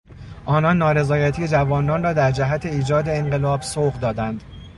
آنان 0.45 0.77
نارضایتی 0.77 1.47
جوانان 1.47 2.03
را 2.03 2.13
در 2.13 2.31
جهت 2.31 2.65
ایجاد 2.65 3.09
انقلاب 3.09 3.61
سوق 3.61 3.99
دادند. 3.99 4.43